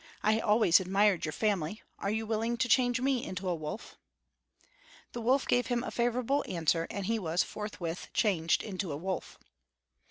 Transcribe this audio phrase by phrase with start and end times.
[0.23, 3.99] I always admired your family; are you willing to change me into a wolf?"
[5.11, 9.37] The wolf gave him a favorable answer, and he was forthwith changed into a wolf.